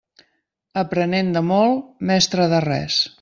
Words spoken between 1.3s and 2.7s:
de molt, mestre de